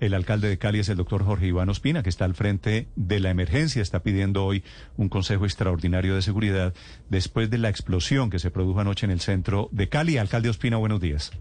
[0.00, 3.20] El alcalde de Cali es el doctor Jorge Iván Ospina, que está al frente de
[3.20, 3.82] la emergencia.
[3.82, 4.64] Está pidiendo hoy
[4.96, 6.72] un consejo extraordinario de seguridad
[7.10, 10.16] después de la explosión que se produjo anoche en el centro de Cali.
[10.16, 11.32] Alcalde Ospina, buenos días.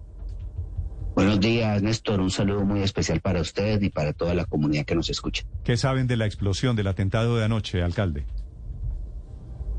[1.15, 2.19] Buenos días, Néstor.
[2.19, 5.45] Un saludo muy especial para usted y para toda la comunidad que nos escucha.
[5.63, 8.25] ¿Qué saben de la explosión, del atentado de anoche, alcalde?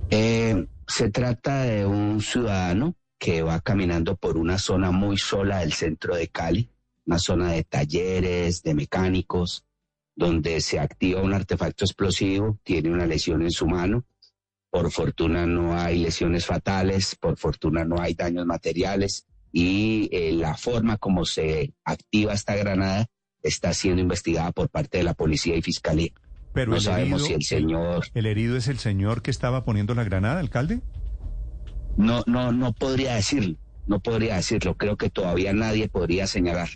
[0.09, 5.75] Eh, se trata de un ciudadano que va caminando por una zona muy sola del
[5.75, 6.71] centro de Cali,
[7.09, 9.65] una zona de talleres, de mecánicos,
[10.15, 14.05] donde se activa un artefacto explosivo, tiene una lesión en su mano.
[14.71, 20.55] Por fortuna no hay lesiones fatales, por fortuna no hay daños materiales y eh, la
[20.55, 23.07] forma como se activa esta granada
[23.43, 26.11] está siendo investigada por parte de la policía y fiscalía.
[26.53, 28.07] Pero no sabemos si el señor...
[28.13, 30.83] ¿El herido es el señor que estaba poniendo la granada, alcalde?
[31.97, 34.77] No, no, no podría decirlo, no podría decirlo.
[34.77, 36.69] Creo que todavía nadie podría señalar.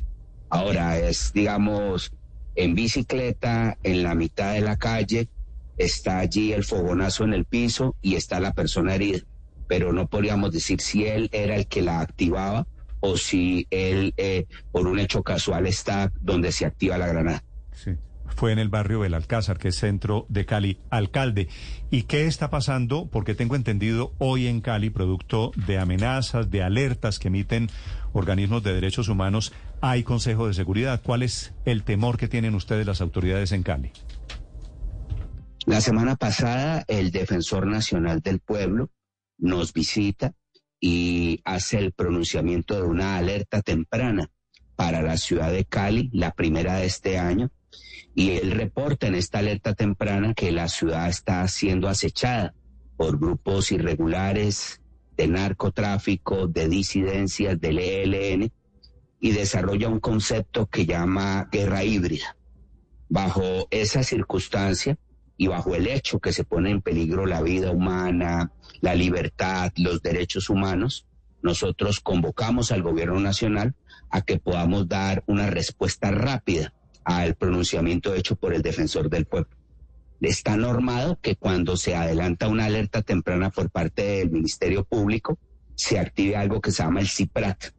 [0.52, 2.12] Ahora es, digamos,
[2.56, 5.30] en bicicleta, en la mitad de la calle,
[5.78, 9.20] está allí el fogonazo en el piso y está la persona herida.
[9.66, 12.66] Pero no podríamos decir si él era el que la activaba
[13.00, 17.42] o si él, eh, por un hecho casual, está donde se activa la granada.
[17.72, 17.96] Sí
[18.34, 20.78] fue en el barrio del Alcázar, que es centro de Cali.
[20.90, 21.48] Alcalde,
[21.90, 23.06] ¿y qué está pasando?
[23.06, 27.70] Porque tengo entendido hoy en Cali, producto de amenazas, de alertas que emiten
[28.12, 31.00] organismos de derechos humanos, hay Consejo de Seguridad.
[31.02, 33.92] ¿Cuál es el temor que tienen ustedes las autoridades en Cali?
[35.64, 38.90] La semana pasada, el Defensor Nacional del Pueblo
[39.38, 40.32] nos visita
[40.80, 44.28] y hace el pronunciamiento de una alerta temprana
[44.74, 47.50] para la ciudad de Cali, la primera de este año,
[48.14, 52.54] y él reporta en esta alerta temprana que la ciudad está siendo acechada
[52.96, 54.80] por grupos irregulares
[55.16, 58.52] de narcotráfico, de disidencias, del ELN,
[59.20, 62.36] y desarrolla un concepto que llama guerra híbrida.
[63.08, 64.98] Bajo esa circunstancia
[65.36, 70.02] y bajo el hecho que se pone en peligro la vida humana, la libertad, los
[70.02, 71.06] derechos humanos,
[71.42, 73.74] nosotros convocamos al gobierno nacional
[74.10, 76.72] a que podamos dar una respuesta rápida
[77.04, 79.50] al pronunciamiento hecho por el defensor del pueblo.
[80.20, 85.38] Está normado que cuando se adelanta una alerta temprana por parte del Ministerio Público,
[85.74, 87.72] se active algo que se llama el CIPRAT.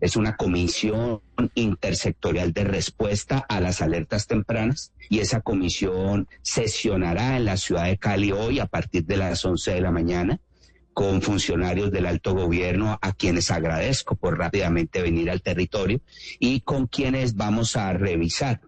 [0.00, 1.22] Es una comisión
[1.54, 7.96] intersectorial de respuesta a las alertas tempranas y esa comisión sesionará en la ciudad de
[7.96, 10.40] Cali hoy a partir de las 11 de la mañana
[10.92, 16.00] con funcionarios del alto gobierno a quienes agradezco por rápidamente venir al territorio
[16.38, 18.62] y con quienes vamos a revisar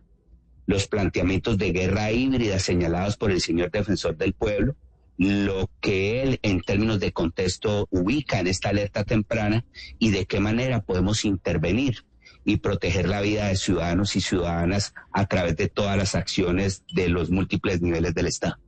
[0.68, 4.76] los planteamientos de guerra híbrida señalados por el señor defensor del pueblo,
[5.16, 9.64] lo que él en términos de contexto ubica en esta alerta temprana
[9.98, 12.04] y de qué manera podemos intervenir
[12.44, 17.08] y proteger la vida de ciudadanos y ciudadanas a través de todas las acciones de
[17.08, 18.58] los múltiples niveles del Estado.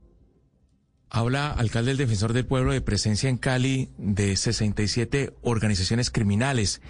[1.13, 6.81] Habla, alcalde del Defensor del Pueblo, de presencia en Cali de 67 organizaciones criminales,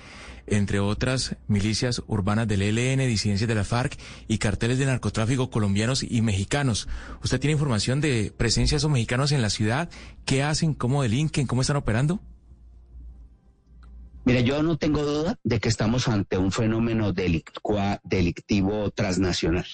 [0.45, 6.03] entre otras milicias urbanas del ELN, disidencias de la FARC y carteles de narcotráfico colombianos
[6.03, 6.87] y mexicanos.
[7.23, 9.89] ¿Usted tiene información de presencia de esos mexicanos en la ciudad?
[10.23, 10.75] ¿Qué hacen?
[10.75, 11.47] ¿Cómo delinquen?
[11.47, 12.19] ¿Cómo están operando?
[14.23, 19.65] Mira, yo no tengo duda de que estamos ante un fenómeno delictivo transnacional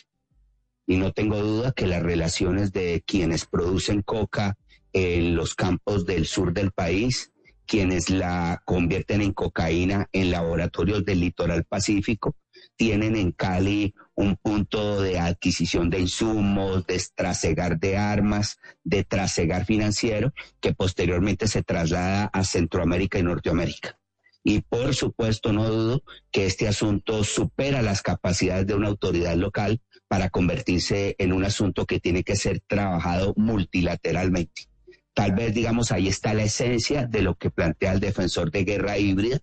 [0.88, 4.58] y no tengo duda que las relaciones de quienes producen coca
[4.94, 7.32] en los campos del sur del país,
[7.66, 12.36] quienes la convierten en cocaína en laboratorios del litoral pacífico,
[12.78, 19.66] tienen en Cali un punto de adquisición de insumos, de trasegar de armas, de trasegar
[19.66, 24.00] financiero, que posteriormente se traslada a Centroamérica y Norteamérica.
[24.44, 29.82] Y por supuesto no dudo que este asunto supera las capacidades de una autoridad local
[30.08, 34.70] para convertirse en un asunto que tiene que ser trabajado multilateralmente.
[35.14, 38.98] Tal vez, digamos, ahí está la esencia de lo que plantea el defensor de guerra
[38.98, 39.40] híbrida,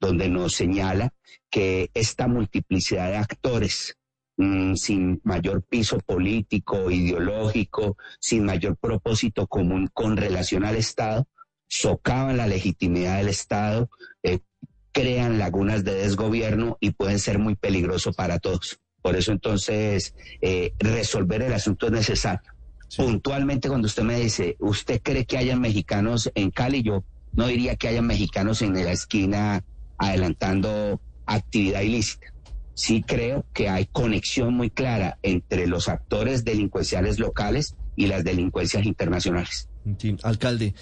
[0.00, 1.12] donde nos señala
[1.50, 3.96] que esta multiplicidad de actores,
[4.36, 11.26] mm, sin mayor piso político, ideológico, sin mayor propósito común con relación al Estado,
[11.66, 13.90] socavan la legitimidad del Estado,
[14.22, 14.38] eh,
[14.92, 18.78] crean lagunas de desgobierno y pueden ser muy peligrosos para todos.
[19.06, 22.50] Por eso entonces eh, resolver el asunto es necesario.
[22.96, 26.82] Puntualmente cuando usted me dice, ¿usted cree que hayan mexicanos en Cali?
[26.82, 29.62] Yo no diría que hayan mexicanos en la esquina
[29.96, 32.34] adelantando actividad ilícita.
[32.74, 38.84] Sí creo que hay conexión muy clara entre los actores delincuenciales locales y las delincuencias
[38.86, 39.68] internacionales.
[40.24, 40.74] alcalde,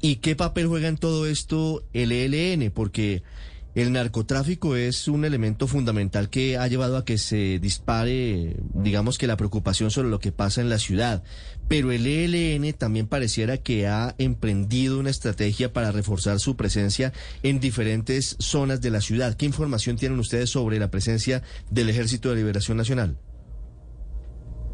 [0.00, 2.70] ¿y qué papel juega en todo esto el ELN?
[2.70, 3.24] Porque
[3.74, 9.26] El narcotráfico es un elemento fundamental que ha llevado a que se dispare, digamos que
[9.26, 11.22] la preocupación sobre lo que pasa en la ciudad.
[11.68, 17.12] Pero el ELN también pareciera que ha emprendido una estrategia para reforzar su presencia
[17.42, 19.34] en diferentes zonas de la ciudad.
[19.34, 23.18] ¿Qué información tienen ustedes sobre la presencia del Ejército de Liberación Nacional?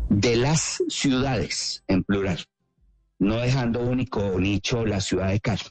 [0.08, 2.44] De las ciudades, en plural,
[3.18, 5.62] no dejando único nicho la ciudad de Cali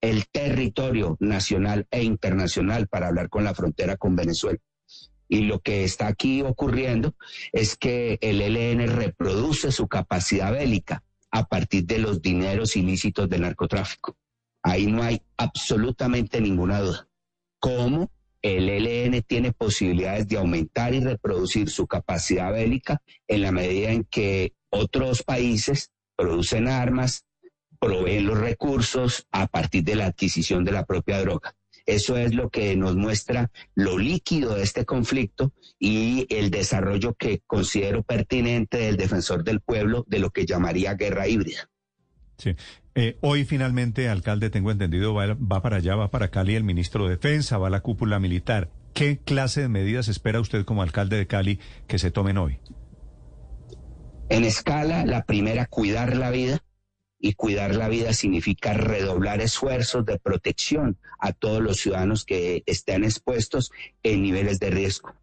[0.00, 4.58] el territorio nacional e internacional para hablar con la frontera con Venezuela.
[5.28, 7.14] Y lo que está aquí ocurriendo
[7.52, 13.42] es que el ELN reproduce su capacidad bélica a partir de los dineros ilícitos del
[13.42, 14.16] narcotráfico.
[14.62, 17.08] Ahí no hay absolutamente ninguna duda.
[17.60, 18.10] ¿Cómo
[18.42, 24.04] el ELN tiene posibilidades de aumentar y reproducir su capacidad bélica en la medida en
[24.04, 27.24] que otros países producen armas,
[27.80, 31.56] proveen los recursos a partir de la adquisición de la propia droga.
[31.86, 37.40] Eso es lo que nos muestra lo líquido de este conflicto y el desarrollo que
[37.46, 41.68] considero pertinente del defensor del pueblo de lo que llamaría guerra híbrida.
[42.38, 42.54] Sí.
[42.94, 47.04] Eh, hoy finalmente, alcalde, tengo entendido, va, va para allá, va para Cali el ministro
[47.04, 48.70] de Defensa, va a la cúpula militar.
[48.94, 52.58] ¿Qué clase de medidas espera usted como alcalde de Cali que se tomen hoy?
[54.28, 56.62] En escala, la primera, cuidar la vida
[57.20, 63.04] y cuidar la vida significa redoblar esfuerzos de protección a todos los ciudadanos que estén
[63.04, 63.70] expuestos
[64.02, 65.14] en niveles de riesgo.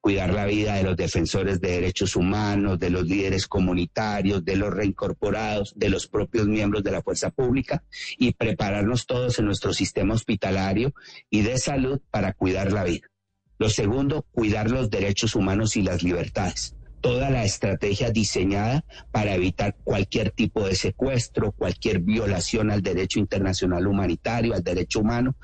[0.00, 4.72] Cuidar la vida de los defensores de derechos humanos, de los líderes comunitarios, de los
[4.72, 7.82] reincorporados, de los propios miembros de la fuerza pública
[8.18, 10.94] y prepararnos todos en nuestro sistema hospitalario
[11.30, 13.08] y de salud para cuidar la vida.
[13.58, 19.76] Lo segundo, cuidar los derechos humanos y las libertades toda la estrategia diseñada para evitar
[19.84, 25.36] cualquier tipo de secuestro, cualquier violación al derecho internacional humanitario, al derecho humano,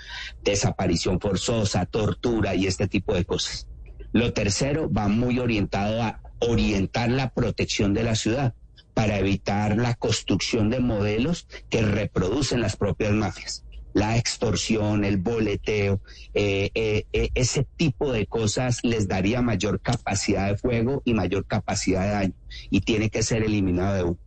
[0.43, 3.67] desaparición forzosa, tortura y este tipo de cosas.
[4.11, 8.55] Lo tercero va muy orientado a orientar la protección de la ciudad
[8.95, 16.01] para evitar la construcción de modelos que reproducen las propias mafias la extorsión, el boleteo,
[16.35, 21.47] eh, eh, eh, ese tipo de cosas les daría mayor capacidad de fuego y mayor
[21.47, 22.35] capacidad de daño
[22.71, 24.19] y tiene que ser eliminado de uno.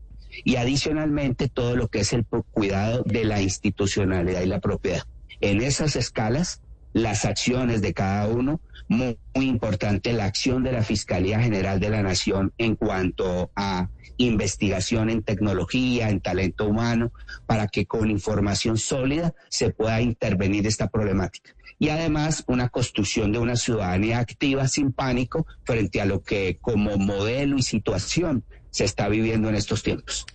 [0.44, 5.04] Y adicionalmente todo lo que es el cuidado de la institucionalidad y la propiedad.
[5.42, 6.63] En esas escalas,
[6.94, 12.04] las acciones de cada uno, muy, importante la acción de la Fiscalía General de la
[12.04, 17.12] Nación en cuanto a investigación en tecnología, en talento humano,
[17.48, 21.56] para que con información sólida se pueda intervenir esta problemática.
[21.80, 26.98] Y además una construcción de una ciudadanía activa sin pánico frente a lo que como
[26.98, 30.26] modelo y situación se está viviendo en estos tiempos.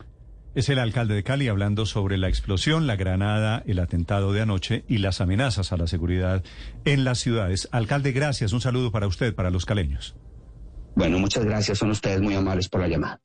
[0.55, 4.85] Es el alcalde de Cali hablando sobre la explosión, la granada, el atentado de anoche
[4.89, 6.43] y las amenazas a la seguridad
[6.85, 7.69] en las ciudades.
[7.71, 8.53] Alcalde, gracias.
[8.53, 10.17] Un saludo para usted, para los caleños.
[10.97, 11.79] Bueno, muchas gracias.
[11.79, 13.21] Son ustedes muy amables por la llamada.